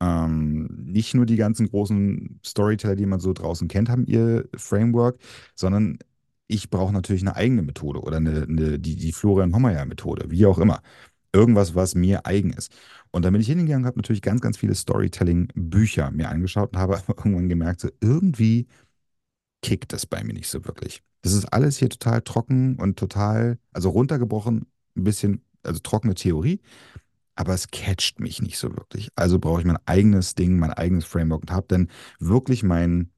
[0.00, 5.18] Ähm, nicht nur die ganzen großen Storyteller, die man so draußen kennt, haben ihr Framework,
[5.54, 5.98] sondern
[6.46, 10.58] ich brauche natürlich eine eigene Methode oder eine, eine, die, die Florian Hommeyer-Methode, wie auch
[10.58, 10.80] immer.
[11.32, 12.72] Irgendwas, was mir eigen ist.
[13.10, 17.02] Und dann bin ich hingegangen habe natürlich ganz, ganz viele Storytelling-Bücher mir angeschaut und habe
[17.08, 18.66] irgendwann gemerkt, so irgendwie
[19.62, 21.02] kickt das bei mir nicht so wirklich.
[21.22, 26.60] Das ist alles hier total trocken und total, also runtergebrochen, ein bisschen also trockene Theorie,
[27.34, 29.10] aber es catcht mich nicht so wirklich.
[29.16, 33.10] Also brauche ich mein eigenes Ding, mein eigenes Framework und habe dann wirklich mein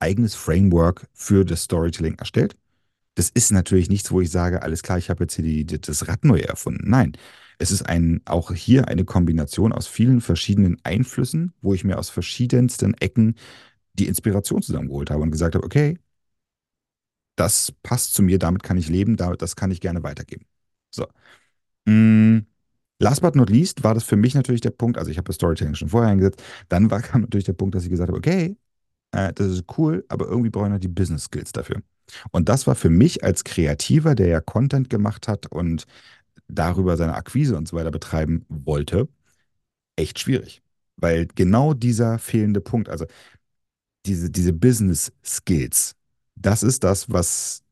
[0.00, 2.56] eigenes Framework für das Storytelling erstellt.
[3.16, 5.80] Das ist natürlich nichts, wo ich sage, alles klar, ich habe jetzt hier die, die,
[5.80, 6.88] das Rad neu erfunden.
[6.88, 7.12] Nein,
[7.58, 12.08] es ist ein, auch hier eine Kombination aus vielen verschiedenen Einflüssen, wo ich mir aus
[12.10, 13.34] verschiedensten Ecken
[13.94, 15.98] die Inspiration zusammengeholt habe und gesagt habe, okay,
[17.36, 20.46] das passt zu mir, damit kann ich leben, das kann ich gerne weitergeben.
[20.90, 21.06] So.
[21.90, 22.46] Mm,
[23.00, 25.36] last but not least war das für mich natürlich der Punkt, also ich habe das
[25.36, 28.56] Storytelling schon vorher eingesetzt, dann war, kam natürlich der Punkt, dass ich gesagt habe, okay,
[29.12, 31.82] äh, das ist cool, aber irgendwie brauche ich die Business Skills dafür.
[32.32, 35.86] Und das war für mich als Kreativer, der ja Content gemacht hat und
[36.48, 39.08] darüber seine Akquise und so weiter betreiben wollte,
[39.96, 40.62] echt schwierig.
[40.96, 43.06] Weil genau dieser fehlende Punkt, also
[44.06, 45.94] diese, diese Business Skills,
[46.36, 47.62] das ist das, was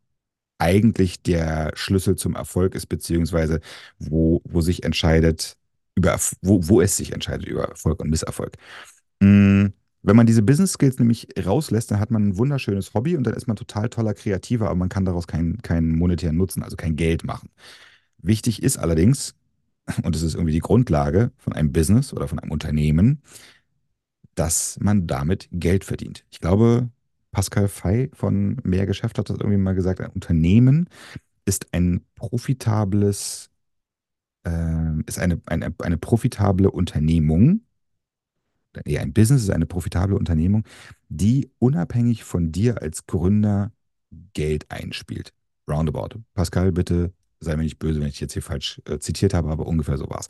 [0.58, 3.60] eigentlich der Schlüssel zum Erfolg ist, beziehungsweise
[3.98, 5.56] wo, wo sich entscheidet,
[5.94, 8.54] über, wo, wo es sich entscheidet über Erfolg und Misserfolg.
[9.20, 9.66] Mm,
[10.02, 13.34] wenn man diese Business Skills nämlich rauslässt, dann hat man ein wunderschönes Hobby und dann
[13.34, 16.96] ist man total toller Kreativer, aber man kann daraus keinen kein monetären Nutzen, also kein
[16.96, 17.50] Geld machen.
[18.18, 19.34] Wichtig ist allerdings,
[20.02, 23.22] und das ist irgendwie die Grundlage von einem Business oder von einem Unternehmen,
[24.34, 26.24] dass man damit Geld verdient.
[26.30, 26.90] Ich glaube,
[27.30, 30.88] Pascal Fay von Mehrgeschäft hat das irgendwie mal gesagt, ein Unternehmen
[31.44, 33.50] ist ein profitables,
[34.44, 37.62] äh, ist eine, eine, eine profitable Unternehmung,
[38.86, 40.64] ja, ein Business ist eine profitable Unternehmung,
[41.08, 43.72] die unabhängig von dir als Gründer
[44.34, 45.32] Geld einspielt.
[45.68, 46.20] Roundabout.
[46.34, 49.66] Pascal, bitte Sei mir nicht böse, wenn ich jetzt hier falsch äh, zitiert habe, aber
[49.66, 50.28] ungefähr so war es.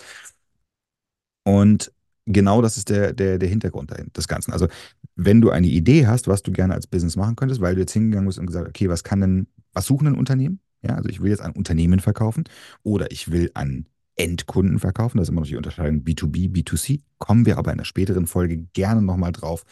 [1.44, 1.92] Und
[2.32, 4.52] genau das ist der, der, der Hintergrund des Ganzen.
[4.52, 4.68] Also,
[5.16, 7.92] wenn du eine Idee hast, was du gerne als Business machen könntest, weil du jetzt
[7.92, 10.60] hingegangen bist und gesagt, okay, was kann denn, was suchen denn Unternehmen?
[10.82, 12.44] Ja, also ich will jetzt an Unternehmen verkaufen
[12.84, 15.18] oder ich will an Endkunden verkaufen.
[15.18, 17.00] Das ist immer noch die Unterscheidung B2B, B2C.
[17.18, 19.64] Kommen wir aber in einer späteren Folge gerne nochmal drauf.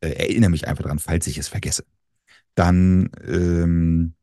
[0.00, 1.84] Äh, erinnere mich einfach daran, falls ich es vergesse.
[2.54, 4.14] Dann, ähm,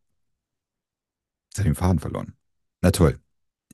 [1.50, 2.34] jetzt habe ich den Faden verloren.
[2.82, 3.20] Na toll.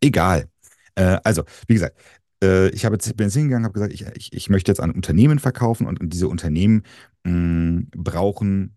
[0.01, 0.49] Egal.
[0.95, 1.97] Äh, also, wie gesagt,
[2.43, 4.91] äh, ich habe jetzt, bin jetzt hingegangen, habe gesagt, ich, ich, ich möchte jetzt an
[4.91, 6.83] Unternehmen verkaufen und, und diese Unternehmen
[7.23, 8.75] mh, brauchen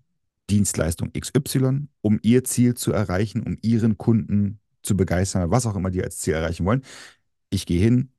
[0.50, 5.90] Dienstleistung XY, um ihr Ziel zu erreichen, um ihren Kunden zu begeistern, was auch immer
[5.90, 6.82] die als Ziel erreichen wollen.
[7.50, 8.10] Ich gehe hin,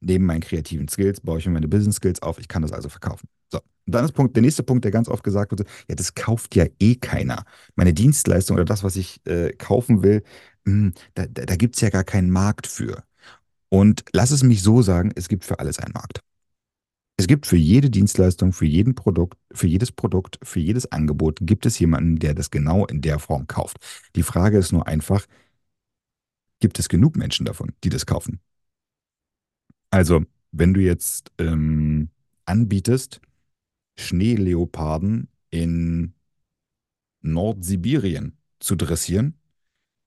[0.00, 2.88] neben meinen kreativen Skills baue ich mir meine Business Skills auf, ich kann das also
[2.88, 3.28] verkaufen.
[3.50, 3.58] So.
[3.58, 6.54] Und dann ist Punkt, der nächste Punkt, der ganz oft gesagt wird, ja, das kauft
[6.56, 7.44] ja eh keiner.
[7.76, 10.22] Meine Dienstleistung oder das, was ich äh, kaufen will,
[10.64, 13.02] mh, da, da, da gibt es ja gar keinen Markt für.
[13.70, 16.20] Und lass es mich so sagen, es gibt für alles einen Markt.
[17.16, 21.66] Es gibt für jede Dienstleistung, für jeden Produkt, für jedes Produkt, für jedes Angebot gibt
[21.66, 23.78] es jemanden, der das genau in der Form kauft.
[24.16, 25.26] Die Frage ist nur einfach,
[26.60, 28.40] gibt es genug Menschen davon, die das kaufen?
[29.90, 32.08] Also, wenn du jetzt ähm,
[32.46, 33.20] anbietest,
[33.98, 36.14] Schneeleoparden in
[37.22, 39.34] Nordsibirien zu dressieren,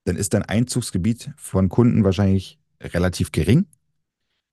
[0.06, 3.68] dann ist dein Einzugsgebiet von Kunden wahrscheinlich relativ gering.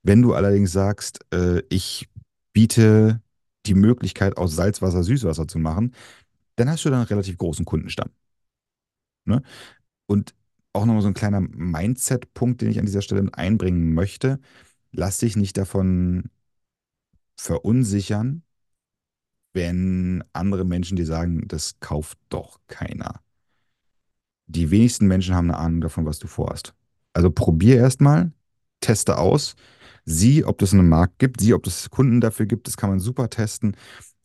[0.02, 2.08] Wenn du allerdings sagst, äh, ich
[2.52, 3.20] biete
[3.66, 5.94] die Möglichkeit, aus Salzwasser Süßwasser zu machen,
[6.56, 8.10] dann hast du dann einen relativ großen Kundenstamm.
[9.24, 9.42] Ne?
[10.06, 10.34] Und
[10.72, 14.40] auch nochmal so ein kleiner Mindset-Punkt, den ich an dieser Stelle einbringen möchte.
[14.92, 16.30] Lass dich nicht davon
[17.36, 18.42] verunsichern,
[19.52, 23.20] wenn andere Menschen dir sagen, das kauft doch keiner.
[24.46, 26.74] Die wenigsten Menschen haben eine Ahnung davon, was du vorhast.
[27.12, 28.32] Also probier erstmal,
[28.80, 29.56] teste aus,
[30.04, 32.66] sieh, ob es einen Markt gibt, sieh, ob es Kunden dafür gibt.
[32.66, 33.76] Das kann man super testen.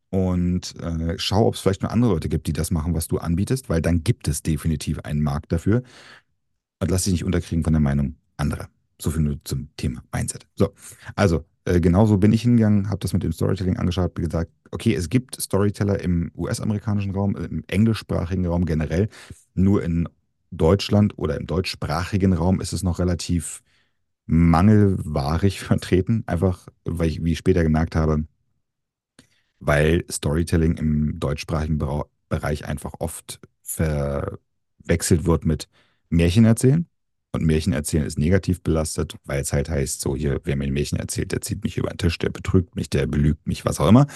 [0.10, 3.18] Und äh, schau, ob es vielleicht noch andere Leute gibt, die das machen, was du
[3.18, 5.84] anbietest, weil dann gibt es definitiv einen Markt dafür.
[6.80, 8.70] Und lass dich nicht unterkriegen von der Meinung anderer.
[9.02, 10.48] So viel nur zum Thema Mindset.
[10.56, 10.74] So,
[11.16, 15.10] also äh, genauso bin ich hingegangen, habe das mit dem Storytelling angeschaut, gesagt, okay, es
[15.10, 19.10] gibt Storyteller im US-amerikanischen Raum, im englischsprachigen Raum generell,
[19.54, 20.08] nur in
[20.52, 23.62] Deutschland oder im deutschsprachigen Raum ist es noch relativ
[24.26, 28.26] mangelwahrig vertreten, einfach weil ich, wie ich später gemerkt habe,
[29.60, 31.80] weil Storytelling im deutschsprachigen
[32.30, 35.68] Bereich einfach oft verwechselt wird mit
[36.10, 36.88] Märchen erzählen.
[37.32, 40.74] Und Märchen erzählen ist negativ belastet, weil es halt heißt, so hier, wer mir ein
[40.74, 43.82] Märchen erzählt, der zieht mich über den Tisch, der betrügt mich, der belügt mich, was
[43.82, 44.08] auch immer.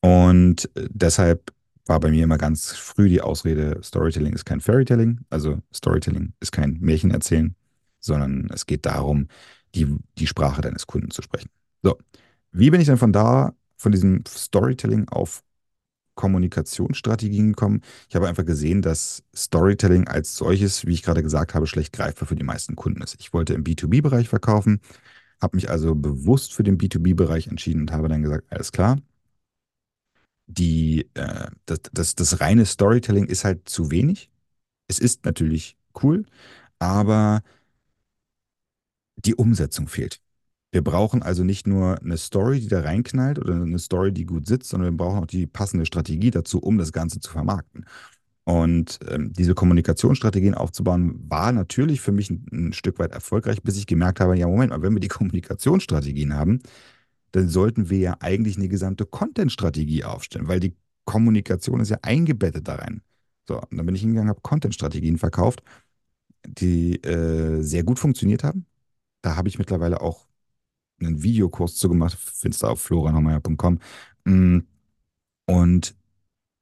[0.00, 1.52] Und äh, deshalb
[1.86, 6.52] war bei mir immer ganz früh die Ausrede, Storytelling ist kein Fairytelling, also Storytelling ist
[6.52, 7.56] kein Märchen erzählen,
[7.98, 9.28] sondern es geht darum,
[9.74, 11.50] die, die Sprache deines Kunden zu sprechen.
[11.82, 11.98] So,
[12.52, 15.42] wie bin ich denn von da, von diesem Storytelling auf
[16.14, 17.80] Kommunikationsstrategien gekommen?
[18.08, 22.28] Ich habe einfach gesehen, dass Storytelling als solches, wie ich gerade gesagt habe, schlecht greifbar
[22.28, 23.16] für die meisten Kunden ist.
[23.18, 24.80] Ich wollte im B2B-Bereich verkaufen,
[25.40, 28.98] habe mich also bewusst für den B2B-Bereich entschieden und habe dann gesagt, alles klar,
[30.58, 34.30] die, äh, das, das, das reine Storytelling ist halt zu wenig.
[34.88, 36.26] Es ist natürlich cool,
[36.78, 37.42] aber
[39.16, 40.20] die Umsetzung fehlt.
[40.72, 44.46] Wir brauchen also nicht nur eine Story, die da reinknallt oder eine Story, die gut
[44.46, 47.84] sitzt, sondern wir brauchen auch die passende Strategie dazu, um das Ganze zu vermarkten.
[48.44, 53.76] Und ähm, diese Kommunikationsstrategien aufzubauen, war natürlich für mich ein, ein, Stück weit erfolgreich, bis
[53.76, 56.60] ich gemerkt habe, ja, Moment mal, wenn wir die Kommunikationsstrategien haben,
[57.32, 62.68] dann sollten wir ja eigentlich eine gesamte Content-Strategie aufstellen, weil die Kommunikation ist ja eingebettet
[62.68, 63.02] da rein.
[63.48, 65.62] So, und dann bin ich hingegangen, habe Content-Strategien verkauft,
[66.46, 68.66] die äh, sehr gut funktioniert haben.
[69.22, 70.26] Da habe ich mittlerweile auch
[71.00, 73.78] einen Videokurs zu gemacht, findest du auf floranhomeyer.com.
[74.24, 74.58] Mm,
[75.46, 75.96] und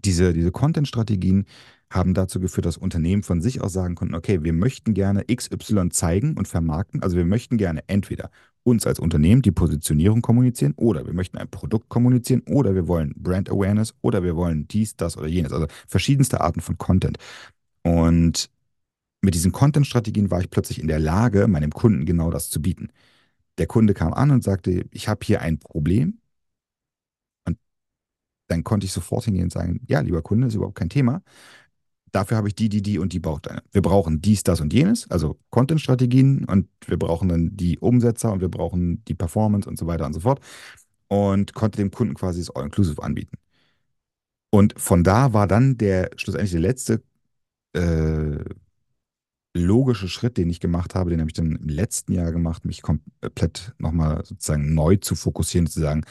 [0.05, 1.47] diese, diese Content-Strategien
[1.91, 5.91] haben dazu geführt, dass Unternehmen von sich aus sagen konnten, okay, wir möchten gerne XY
[5.91, 7.03] zeigen und vermarkten.
[7.03, 8.31] Also wir möchten gerne entweder
[8.63, 13.15] uns als Unternehmen die Positionierung kommunizieren oder wir möchten ein Produkt kommunizieren oder wir wollen
[13.17, 15.53] Brand Awareness oder wir wollen dies, das oder jenes.
[15.53, 17.19] Also verschiedenste Arten von Content.
[17.83, 18.51] Und
[19.23, 22.89] mit diesen Content-Strategien war ich plötzlich in der Lage, meinem Kunden genau das zu bieten.
[23.59, 26.21] Der Kunde kam an und sagte, ich habe hier ein Problem.
[27.47, 27.59] Und
[28.49, 31.23] dann konnte ich sofort hingehen und sagen, ja, lieber Kunde, ist überhaupt kein Thema.
[32.13, 33.63] Dafür habe ich die, die, die und die Bausteine.
[33.73, 38.41] Wir brauchen dies, das und jenes, also Content-Strategien und wir brauchen dann die Umsetzer und
[38.41, 40.41] wir brauchen die Performance und so weiter und so fort.
[41.09, 43.37] Und konnte dem Kunden quasi das All-Inclusive anbieten.
[44.51, 47.03] Und von da war dann der schlussendlich der letzte
[47.73, 48.45] äh,
[49.55, 52.83] logische Schritt, den ich gemacht habe, den habe ich dann im letzten Jahr gemacht, mich
[52.83, 56.05] komplett nochmal sozusagen neu zu fokussieren, zu sagen,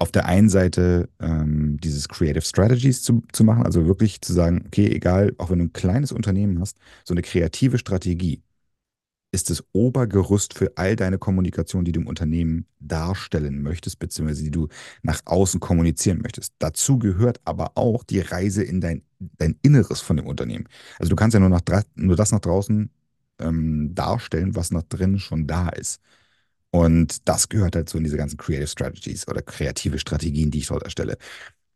[0.00, 4.64] auf der einen Seite ähm, dieses Creative Strategies zu, zu machen, also wirklich zu sagen,
[4.66, 8.42] okay, egal, auch wenn du ein kleines Unternehmen hast, so eine kreative Strategie
[9.32, 14.50] ist das Obergerüst für all deine Kommunikation, die du im Unternehmen darstellen möchtest, beziehungsweise die
[14.50, 14.68] du
[15.02, 16.54] nach außen kommunizieren möchtest.
[16.58, 19.02] Dazu gehört aber auch die Reise in dein,
[19.38, 20.66] dein Inneres von dem Unternehmen.
[20.98, 21.62] Also du kannst ja nur, nach,
[21.94, 22.90] nur das nach draußen
[23.38, 26.00] ähm, darstellen, was nach drinnen schon da ist.
[26.72, 30.68] Und das gehört halt so in diese ganzen Creative Strategies oder kreative Strategien, die ich
[30.68, 31.16] dort erstelle.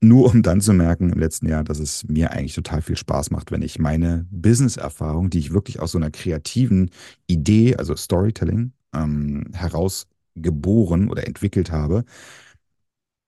[0.01, 3.31] Nur um dann zu merken im letzten Jahr, dass es mir eigentlich total viel Spaß
[3.31, 6.91] macht, wenn ich meine Business-Erfahrung, die ich wirklich aus so einer kreativen
[7.27, 12.05] Idee, also Storytelling, ähm, heraus geboren oder entwickelt habe,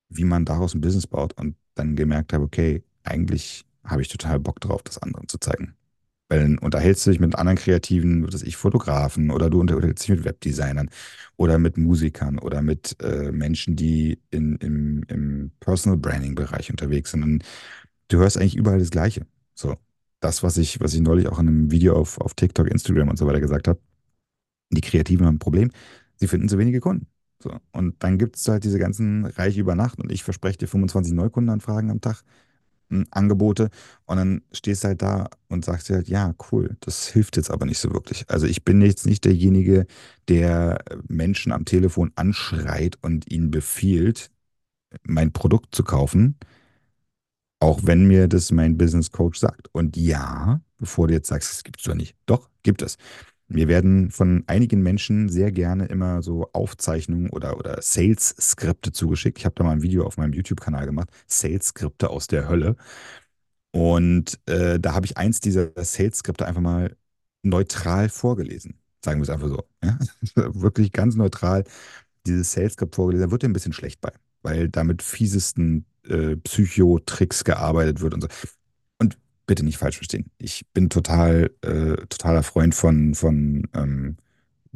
[0.09, 4.41] wie man daraus ein Business baut und dann gemerkt habe, okay, eigentlich habe ich total
[4.41, 5.75] Bock drauf, das anderen zu zeigen.
[6.29, 10.05] Weil dann unterhältst du dich mit anderen Kreativen, was weiß ich, Fotografen oder du unterhältst
[10.09, 10.91] dich mit Webdesignern
[11.37, 17.23] oder mit Musikern oder mit äh, Menschen, die in, im, im Personal Branding-Bereich unterwegs sind.
[17.23, 17.45] Und
[18.09, 19.27] du hörst eigentlich überall das Gleiche.
[19.55, 19.77] So,
[20.21, 23.17] das, was ich, was ich neulich auch in einem Video auf, auf TikTok, Instagram und
[23.19, 23.81] so weiter gesagt habe,
[24.71, 25.71] die Kreativen haben ein Problem,
[26.17, 27.07] sie finden zu wenige Kunden.
[27.43, 30.69] So, und dann gibt es halt diese ganzen Reich über Nacht und ich verspreche dir
[30.69, 32.23] 25 Neukundenanfragen am Tag.
[33.11, 33.71] Angebote
[34.05, 37.51] und dann stehst du halt da und sagst dir halt, ja, cool, das hilft jetzt
[37.51, 38.29] aber nicht so wirklich.
[38.29, 39.87] Also ich bin jetzt nicht derjenige,
[40.29, 44.31] der Menschen am Telefon anschreit und ihnen befiehlt,
[45.05, 46.37] mein Produkt zu kaufen,
[47.61, 49.69] auch wenn mir das mein Business Coach sagt.
[49.73, 52.17] Und ja, bevor du jetzt sagst, es gibt es doch nicht.
[52.27, 52.97] Doch, gibt es.
[53.49, 59.39] Mir werden von einigen Menschen sehr gerne immer so Aufzeichnungen oder, oder Sales-Skripte zugeschickt.
[59.39, 62.77] Ich habe da mal ein Video auf meinem YouTube-Kanal gemacht, Sales-Skripte aus der Hölle.
[63.73, 66.97] Und äh, da habe ich eins dieser Sales-Skripte einfach mal
[67.43, 68.81] neutral vorgelesen.
[69.05, 69.65] Sagen wir es einfach so.
[69.85, 69.99] Ja?
[70.55, 71.65] Wirklich ganz neutral
[72.27, 73.27] dieses Sales-Skript vorgelesen.
[73.27, 78.15] Da wird dir ein bisschen schlecht bei, weil da mit fiesesten äh, Psychotricks gearbeitet wird
[78.15, 78.29] und so
[79.47, 80.31] bitte nicht falsch verstehen.
[80.39, 84.17] Ich bin total, äh, totaler Freund von, von ähm,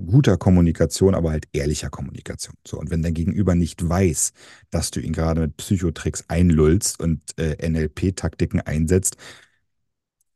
[0.06, 2.54] guter Kommunikation, aber halt ehrlicher Kommunikation.
[2.66, 4.32] So, und wenn dein Gegenüber nicht weiß,
[4.70, 9.16] dass du ihn gerade mit Psychotricks einlullst und äh, NLP-Taktiken einsetzt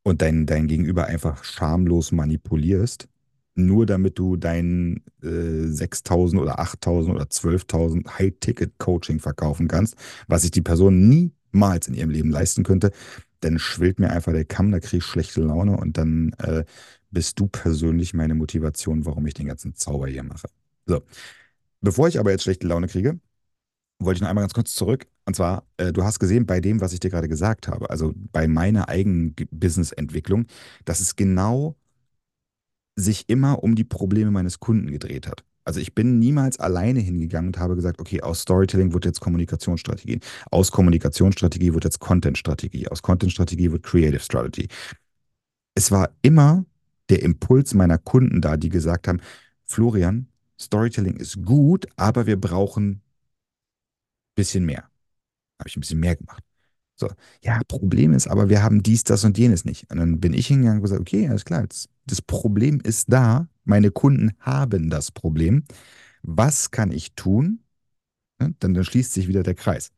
[0.03, 3.09] und dein, dein Gegenüber einfach schamlos manipulierst,
[3.55, 10.51] nur damit du dein äh, 6.000 oder 8.000 oder 12.000 High-Ticket-Coaching verkaufen kannst, was sich
[10.51, 12.90] die Person niemals in ihrem Leben leisten könnte,
[13.44, 16.64] dann schwillt mir einfach der Kamm, da kriege ich schlechte Laune und dann äh,
[17.11, 20.48] bist du persönlich meine Motivation, warum ich den ganzen Zauber hier mache.
[20.87, 21.02] So,
[21.80, 23.20] bevor ich aber jetzt schlechte Laune kriege,
[24.00, 25.07] wollte ich noch einmal ganz kurz zurück.
[25.26, 28.12] Und zwar, äh, du hast gesehen bei dem, was ich dir gerade gesagt habe, also
[28.33, 30.46] bei meiner eigenen Business-Entwicklung,
[30.85, 31.76] dass es genau
[32.96, 35.44] sich immer um die Probleme meines Kunden gedreht hat.
[35.64, 40.20] Also ich bin niemals alleine hingegangen und habe gesagt, okay, aus Storytelling wird jetzt Kommunikationsstrategie,
[40.50, 44.68] aus Kommunikationsstrategie wird jetzt Contentstrategie, aus Contentstrategie wird Creative Strategy.
[45.74, 46.64] Es war immer
[47.09, 49.20] der Impuls meiner Kunden da, die gesagt haben,
[49.64, 50.29] Florian,
[50.61, 53.03] Storytelling ist gut, aber wir brauchen ein
[54.35, 54.90] bisschen mehr.
[55.59, 56.44] Habe ich ein bisschen mehr gemacht.
[56.96, 57.09] So,
[57.42, 59.90] ja, Problem ist aber, wir haben dies, das und jenes nicht.
[59.90, 63.48] Und dann bin ich hingegangen und gesagt, okay, alles klar, das, das Problem ist da,
[63.64, 65.64] meine Kunden haben das Problem.
[66.22, 67.61] Was kann ich tun?
[68.40, 69.90] Ja, dann, dann schließt sich wieder der Kreis.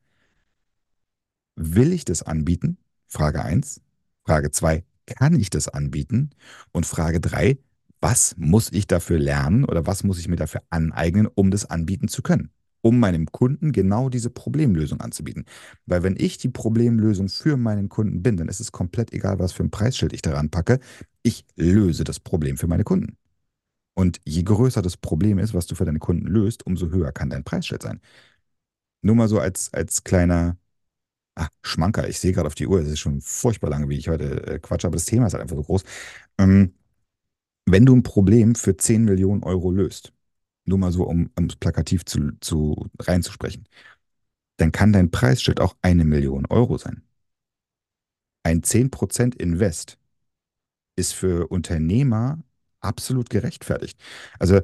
[1.56, 2.78] Will ich das anbieten?
[3.08, 3.80] Frage 1.
[4.24, 6.30] Frage 2, kann ich das anbieten?
[6.72, 7.58] Und Frage 3,
[8.00, 12.08] was muss ich dafür lernen oder was muss ich mir dafür aneignen, um das anbieten
[12.08, 12.50] zu können?
[12.86, 15.44] Um meinem Kunden genau diese Problemlösung anzubieten.
[15.86, 19.52] Weil wenn ich die Problemlösung für meinen Kunden bin, dann ist es komplett egal, was
[19.52, 20.78] für ein Preisschild ich daran packe.
[21.24, 23.16] Ich löse das Problem für meine Kunden.
[23.94, 27.30] Und je größer das Problem ist, was du für deine Kunden löst, umso höher kann
[27.30, 28.00] dein Preisschild sein.
[29.02, 30.56] Nur mal so als, als kleiner
[31.36, 32.08] ah, Schmanker.
[32.08, 34.58] Ich sehe gerade auf die Uhr, es ist schon furchtbar lange, wie ich heute äh,
[34.60, 35.84] quatsche, aber das Thema ist halt einfach so groß.
[36.38, 36.74] Ähm,
[37.66, 40.12] wenn du ein Problem für 10 Millionen Euro löst,
[40.66, 43.66] nur mal so, um, um plakativ zu, zu reinzusprechen,
[44.58, 47.02] dann kann dein Preisschild auch eine Million Euro sein.
[48.42, 49.98] Ein 10% Invest
[50.96, 52.38] ist für Unternehmer
[52.80, 53.98] absolut gerechtfertigt.
[54.38, 54.60] Also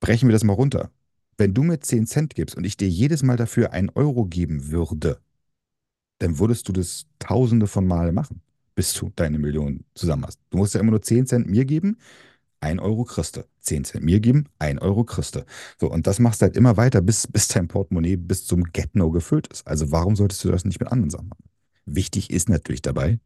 [0.00, 0.90] brechen wir das mal runter.
[1.36, 4.70] Wenn du mir 10 Cent gibst und ich dir jedes Mal dafür einen Euro geben
[4.70, 5.20] würde,
[6.18, 8.42] dann würdest du das tausende von Mal machen,
[8.74, 10.38] bis du deine Million zusammen hast.
[10.50, 11.96] Du musst ja immer nur 10 Cent mir geben
[12.60, 15.42] 1 Euro kriegst 10 Cent mir geben, 1 Euro kriegst
[15.78, 19.10] So, und das machst du halt immer weiter, bis, bis dein Portemonnaie bis zum Get-No
[19.10, 19.66] gefüllt ist.
[19.66, 21.44] Also warum solltest du das nicht mit anderen Sachen machen?
[21.86, 23.18] Wichtig ist natürlich dabei,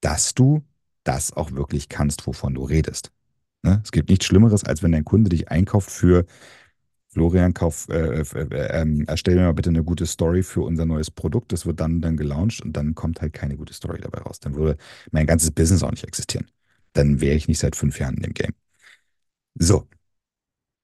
[0.00, 0.62] dass du
[1.04, 3.10] das auch wirklich kannst, wovon du redest.
[3.62, 3.80] Ne?
[3.84, 6.24] Es gibt nichts Schlimmeres, als wenn dein Kunde dich einkauft für
[7.08, 11.10] Florian, kauf, äh, äh, ähm, erstell mir mal bitte eine gute Story für unser neues
[11.10, 11.52] Produkt.
[11.52, 14.40] Das wird dann, dann gelauncht und dann kommt halt keine gute Story dabei raus.
[14.40, 14.78] Dann würde
[15.10, 16.46] mein ganzes Business auch nicht existieren.
[16.92, 18.52] Dann wäre ich nicht seit fünf Jahren in dem Game.
[19.54, 19.88] So,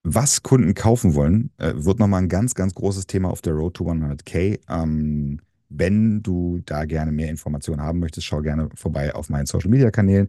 [0.02, 3.74] was Kunden kaufen wollen, äh, wird nochmal ein ganz, ganz großes Thema auf der Road
[3.74, 4.58] to 100k.
[4.68, 9.70] Ähm, wenn du da gerne mehr Informationen haben möchtest, schau gerne vorbei auf meinen Social
[9.70, 10.28] Media Kanälen.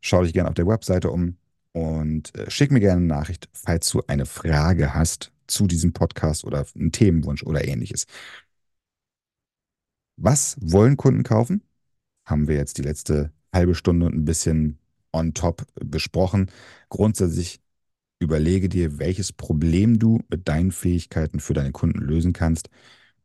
[0.00, 1.36] Schau dich gerne auf der Webseite um
[1.72, 6.44] und äh, schick mir gerne eine Nachricht, falls du eine Frage hast zu diesem Podcast
[6.44, 8.06] oder einen Themenwunsch oder ähnliches.
[10.16, 11.62] Was wollen Kunden kaufen?
[12.24, 14.78] Haben wir jetzt die letzte halbe Stunde ein bisschen
[15.12, 16.50] on top besprochen.
[16.88, 17.60] Grundsätzlich
[18.18, 22.68] überlege dir, welches Problem du mit deinen Fähigkeiten für deine Kunden lösen kannst.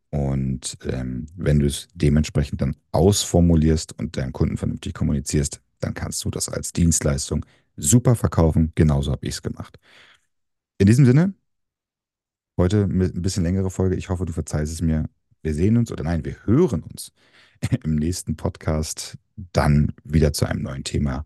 [0.10, 6.24] Und ähm, wenn du es dementsprechend dann ausformulierst und deinen Kunden vernünftig kommunizierst, dann kannst
[6.24, 7.46] du das als Dienstleistung
[7.78, 8.72] super verkaufen.
[8.76, 9.80] Genauso habe ich es gemacht.
[10.78, 11.34] In diesem Sinne,
[12.58, 13.96] heute ein bisschen längere Folge.
[13.96, 15.10] Ich hoffe, du verzeihst es mir.
[15.42, 17.12] Wir sehen uns oder nein, wir hören uns
[17.84, 19.18] im nächsten Podcast
[19.52, 21.26] dann wieder zu einem neuen Thema.